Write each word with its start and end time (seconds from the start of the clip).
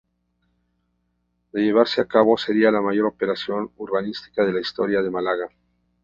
De 1.51 1.61
llevarse 1.61 2.01
a 2.01 2.07
cabo 2.07 2.35
sería 2.35 2.71
la 2.71 2.81
mayor 2.81 3.05
operación 3.05 3.71
urbanística 3.77 4.43
de 4.43 4.53
la 4.53 4.59
historia 4.59 4.99
de 5.03 5.11
Málaga. 5.11 5.49